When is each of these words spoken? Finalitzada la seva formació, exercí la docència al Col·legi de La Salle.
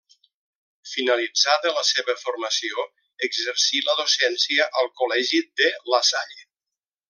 Finalitzada 0.91 1.73
la 1.75 1.83
seva 1.89 2.15
formació, 2.21 2.87
exercí 3.29 3.83
la 3.91 3.97
docència 4.01 4.69
al 4.81 4.91
Col·legi 5.03 5.45
de 5.63 5.71
La 5.97 6.05
Salle. 6.13 6.45